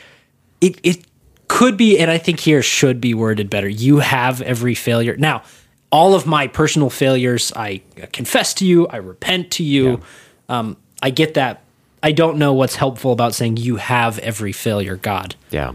[0.61, 1.05] it it
[1.49, 3.69] could be, and I think here should be worded better.
[3.69, 5.17] You have every failure.
[5.17, 5.43] Now,
[5.91, 7.81] all of my personal failures, I
[8.13, 10.01] confess to you, I repent to you.
[10.49, 11.65] Um, I get that.
[12.03, 15.35] I don't know what's helpful about saying you have every failure, God.
[15.51, 15.73] Yeah.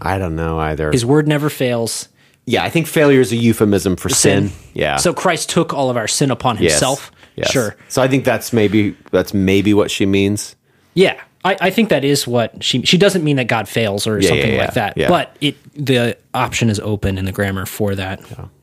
[0.00, 0.90] I don't know either.
[0.90, 2.08] His word never fails.
[2.46, 4.50] yeah, I think failure is a euphemism for sin.
[4.72, 4.96] Yeah.
[4.96, 7.12] So Christ took all of our sin upon himself.
[7.36, 7.50] Yes.
[7.50, 7.76] Sure.
[7.88, 10.56] So I think that's maybe that's maybe what she means.
[10.94, 14.18] Yeah, I, I think that is what she she doesn't mean that God fails or
[14.18, 14.96] Yeah, something yeah, like that.
[14.96, 15.08] yeah.
[15.10, 18.20] But it the option is open in the grammar for that,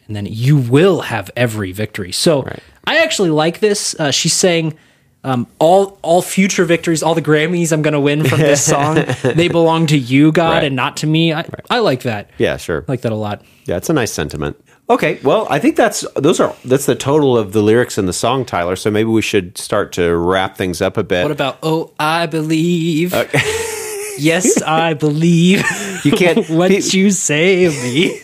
[0.07, 2.11] and then you will have every victory.
[2.11, 2.59] So Right.
[2.87, 3.93] I actually like this.
[3.99, 4.75] Uh, she's saying.
[5.25, 9.05] Um, all all future victories, all the Grammys I'm going to win from this song,
[9.23, 10.63] they belong to you, God, Right.
[10.65, 11.31] and not to me.
[11.33, 12.29] I, I like that.
[12.37, 12.81] Yeah, sure.
[12.87, 13.41] I like that a lot.
[13.65, 14.57] Yeah, it's a nice sentiment.
[14.89, 18.11] Okay, well, I think that's those are that's the total of the lyrics in the
[18.11, 18.75] song, Tyler.
[18.75, 21.23] So maybe we should start to wrap things up a bit.
[21.23, 23.13] What about Oh, I believe?
[24.17, 25.63] yes, I believe.
[26.03, 28.19] You can't- what pe- you say me.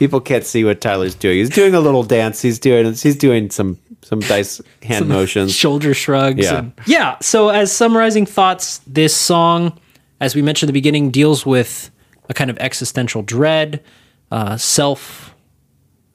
[0.00, 1.38] People can't see what Tyler's doing.
[1.38, 2.42] He's doing a little dance.
[2.42, 3.78] He's doing he's doing some
[4.10, 5.54] some dice hand motions.
[5.54, 6.44] shoulder shrugs.
[6.44, 6.58] Yeah.
[6.58, 7.16] and- yeah.
[7.20, 9.78] So, as summarizing thoughts, this song,
[10.20, 11.90] as we mentioned at the beginning, deals with
[12.28, 13.82] a kind of existential dread,
[14.30, 15.34] uh, self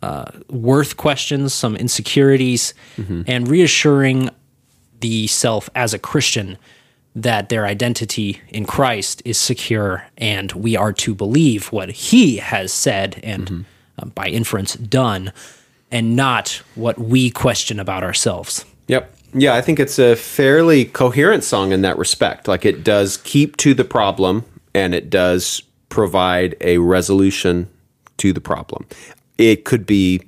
[0.03, 2.73] uh, worth questions, some insecurities,
[3.27, 4.29] and reassuring
[4.99, 6.57] the self as a Christian
[7.15, 12.73] that their identity in Christ is secure and we are to believe what he has
[12.73, 13.65] said and
[13.97, 15.31] uh, by inference done
[15.91, 18.65] and not what we question about ourselves.
[18.87, 19.13] Yep.
[19.33, 22.47] Yeah, I think it's a fairly coherent song in that respect.
[22.47, 27.69] Like it does keep to the problem and it does provide a resolution
[28.17, 28.85] to the problem.
[29.37, 30.21] It could be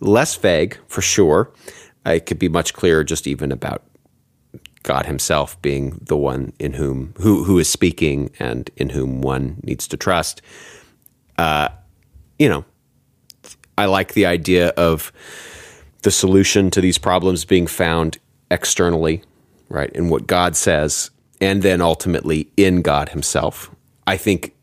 [0.00, 1.50] less vague for sure.
[2.06, 3.82] It could be much clearer just even about
[4.82, 9.60] God himself being the one in whom who who is speaking and in whom one
[9.62, 10.42] needs to trust.
[11.38, 11.68] Uh,
[12.38, 12.64] you know,
[13.82, 15.12] I like the idea of
[16.02, 18.18] the solution to these problems being found
[18.48, 19.24] externally,
[19.68, 23.74] right, in what God says, and then ultimately in God Himself.
[24.06, 24.54] I think,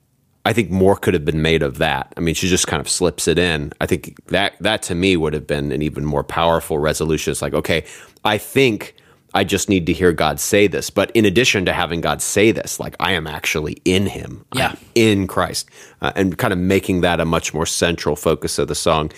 [0.45, 2.13] I think more could have been made of that.
[2.15, 3.73] I mean, she just kind of slips it in.
[3.81, 7.31] I think that that to me would have been an even more powerful resolution.
[7.31, 7.83] It's like, okay,
[8.23, 8.95] I think
[9.33, 12.51] I just need to hear God say this, but in addition to having God say
[12.51, 14.75] this, like I am actually in Him, I'm Yeah.
[14.95, 15.69] in Christ,
[16.01, 19.11] uh, and kind of making that a much more central focus of the song.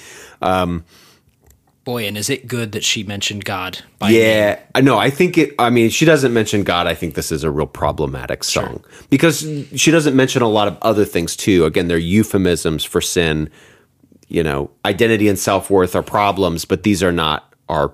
[1.84, 4.22] Boy, and is it good that she mentioned God by name.
[4.22, 5.00] Yeah, I know.
[5.00, 5.56] I think it.
[5.58, 6.86] I mean, she doesn't mention God.
[6.86, 9.40] I think this is a real problematic song because
[9.76, 11.66] she doesn't mention a lot of other things too.
[11.66, 13.50] Again, they're euphemisms for sin.
[14.28, 17.94] You know, identity and self worth are problems, but these are not our.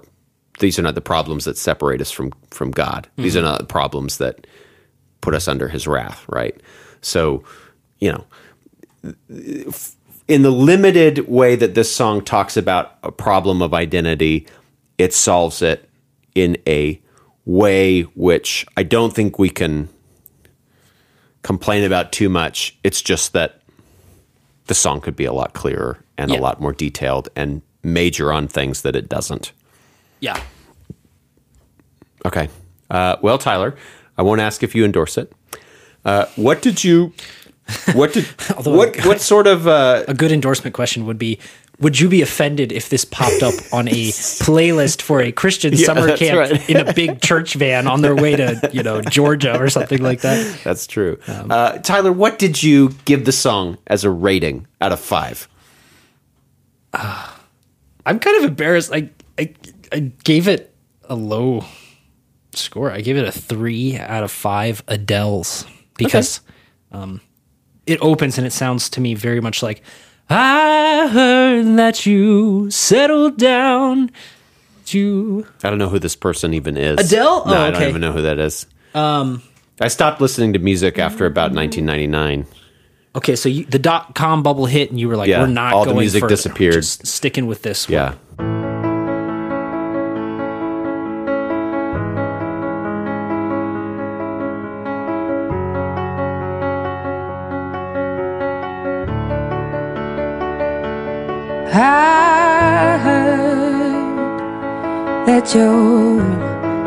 [0.60, 3.08] These are not the problems that separate us from from God.
[3.18, 3.50] These are mm-hmm.
[3.50, 4.48] not the problems that
[5.22, 6.26] put us under His wrath.
[6.28, 6.60] Right.
[7.02, 7.44] So,
[8.00, 8.26] you know,
[10.28, 14.48] in the limited way that this song talks about a problem of identity,
[14.98, 15.90] it solves it
[16.36, 17.02] in a
[17.46, 19.90] way which I don't think we can
[21.44, 22.78] complain about too much.
[22.84, 23.62] It's just that
[24.66, 26.40] the song could be a lot clearer and Yeah.
[26.40, 29.54] a lot more detailed and major on things that it doesn't.
[30.20, 30.42] Yeah.
[32.26, 32.50] Okay.
[32.90, 33.76] Uh, well, Tyler,
[34.18, 35.32] I won't ask if you endorse it.
[36.06, 37.14] Uh, what did you?
[37.94, 38.26] What did?
[38.64, 39.06] what?
[39.06, 39.68] What sort of?
[39.68, 41.38] Uh, A good endorsement question would be
[41.80, 43.92] Would you be offended if this popped up on a
[44.42, 46.70] playlist for a Christian summer camp right.
[46.70, 50.22] in a big church van on their way to, you know, Georgia or something like
[50.22, 50.62] that?
[50.64, 51.20] That's true.
[51.28, 55.48] Um, uh, Tyler, what did you give the song as a rating out of five?
[56.94, 58.92] I'm kind of embarrassed.
[58.94, 59.10] I,
[59.92, 60.74] I, gave it
[61.04, 61.64] a low
[62.54, 62.92] score.
[62.92, 65.66] I gave it a three out of five Adele's
[65.98, 66.42] because
[66.92, 67.22] um,
[67.86, 69.82] it opens and it sounds to me very much like
[70.30, 74.12] I heard that you settled down
[74.88, 77.00] to I don't know who this person even is.
[77.12, 77.46] Adele?
[77.46, 78.66] No, Oh, I don't even know who that is.
[78.94, 79.42] Um,
[79.80, 82.48] I stopped listening to music after about 1999.
[83.16, 85.74] Okay, so you, the dot com bubble hit, and you were like, Yeah, "We're not
[85.74, 86.36] all the going music further.
[86.36, 86.74] disappeared.
[86.76, 88.14] Just sticking with this." one." Yeah.
[101.80, 104.38] I heard
[105.28, 106.20] that you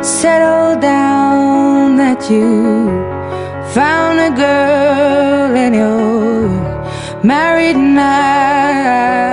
[0.03, 2.89] settled down, that you
[3.73, 9.30] found a girl and you're married now.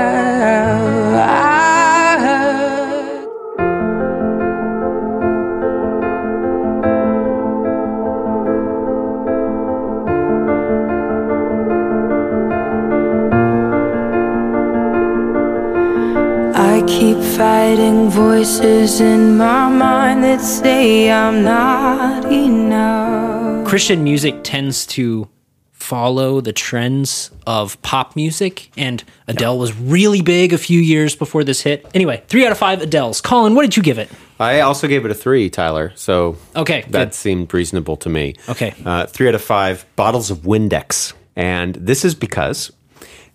[17.38, 23.68] Fighting voices in my mind that say I'm not enough.
[23.68, 25.28] Christian music tends to
[25.72, 31.44] follow the trends of pop music, and Adele was really big a few years before
[31.44, 31.86] this hit.
[31.94, 33.22] Anyway, three out of five Adeles.
[33.22, 34.10] Colin, what did you give it?
[34.40, 35.92] I also gave it a three, Tyler.
[35.96, 37.14] So Okay, that good.
[37.14, 38.34] seemed reasonable to me.
[38.50, 38.74] Okay.
[38.84, 42.72] uh, three out of five bottles of Windex, and this is because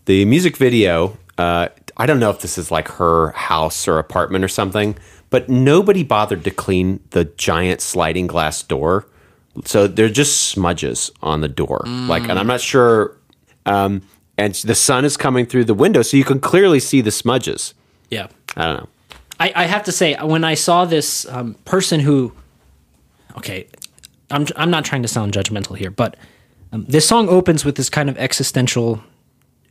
[0.06, 1.16] the music video.
[1.38, 4.96] Uh, I don't know if this is like her house or apartment or something,
[5.30, 9.06] but nobody bothered to clean the giant sliding glass door.
[9.64, 11.82] So they're just smudges on the door.
[11.86, 13.16] Like, and I'm not sure.
[13.66, 14.02] Um,
[14.38, 17.74] and the sun is coming through the window, so you can clearly see the smudges.
[18.10, 18.28] Yeah.
[18.56, 18.88] I don't know.
[19.38, 22.32] I, I have to say, when I saw this um, person who,
[23.36, 23.66] okay,
[24.30, 26.16] I'm I'm not trying to sound judgmental here, but
[26.72, 29.02] um, this song opens with this kind of existential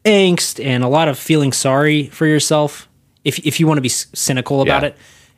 [0.06, 2.88] angst and a lot of feeling sorry for yourself,
[3.24, 4.89] if if you want to be cynical about Yeah.
[4.89, 4.97] it.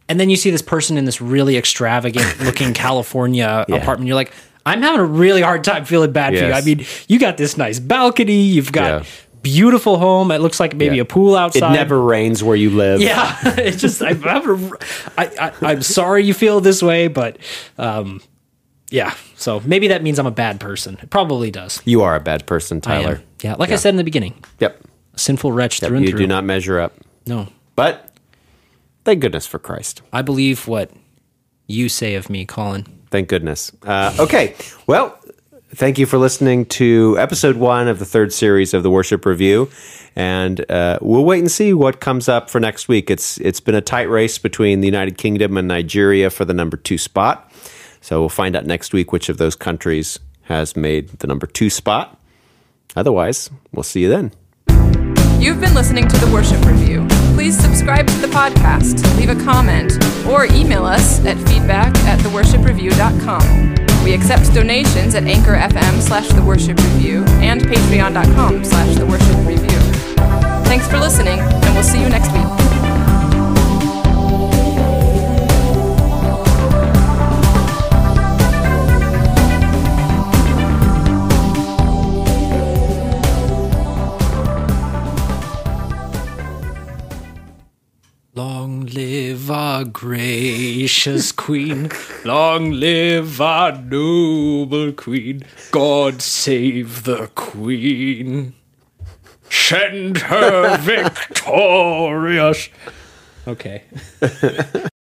[0.10, 3.76] And then you see this person in this really extravagant looking California Yeah.
[3.76, 4.08] apartment.
[4.08, 4.34] You're like,
[4.66, 6.52] I'm having a really hard time feeling bad for you.
[6.52, 9.04] I mean, you got this nice balcony, you've got Yeah.
[9.42, 10.32] beautiful home.
[10.32, 11.02] It looks like maybe Yeah.
[11.02, 11.72] a pool outside.
[11.72, 13.02] It never rains where you live.
[13.02, 17.38] Yeah, it's just I'm, having a- I, I, I'm sorry you feel this way, but
[17.78, 18.22] um,
[18.94, 19.14] yeah.
[19.36, 20.98] So maybe that means I'm a bad person.
[21.02, 21.82] It probably does.
[21.84, 23.04] You are a bad person, I am.
[23.04, 23.22] Tyler.
[23.42, 24.82] Yeah, like I said in the beginning, Yep.
[25.16, 26.20] a sinful wretch through and You through.
[26.20, 26.94] do not measure up.
[27.26, 28.14] No, But
[29.04, 30.02] thank goodness for Christ.
[30.14, 30.92] I believe what
[31.68, 32.86] you say of me, Colin.
[33.10, 33.72] Thank goodness.
[33.86, 34.56] Uh, okay.
[34.88, 35.18] Well,
[35.76, 39.70] thank you for listening to episode one of the third series of the Worship Review.
[40.16, 43.10] And uh, we'll wait and see what comes up for next week.
[43.10, 46.78] It's It's been a tight race between the United Kingdom and Nigeria for the number
[46.78, 47.52] two spot.
[48.04, 51.70] So we'll find out next week which of those countries has made the number two
[51.70, 52.20] spot.
[52.98, 54.34] Otherwise, we'll see you then.
[55.40, 57.08] You've been listening to the Worship Review.
[57.34, 59.94] Please subscribe to the podcast, leave a comment,
[60.28, 64.04] or email us at feedback at theworshipreview.com.
[64.04, 69.48] We accept donations at Anchor FM slash The Worship Review and patreon.com slash The Worship
[69.48, 69.80] Review.
[70.66, 72.43] Thanks for listening, and we'll see you next week.
[88.36, 91.92] Long live our gracious queen.
[92.26, 95.44] Long live our noble queen.
[95.70, 98.56] God save the queen.
[99.52, 102.70] Send her victorious.
[103.48, 103.84] Okay.